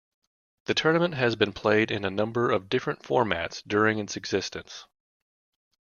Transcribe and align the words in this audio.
The 0.65 0.73
tournament 0.73 1.13
has 1.13 1.35
been 1.35 1.53
played 1.53 1.91
in 1.91 2.03
a 2.05 2.09
number 2.09 2.49
of 2.49 2.69
different 2.69 3.03
formats 3.03 3.61
during 3.67 3.99
its 3.99 4.17
existence. 4.17 4.87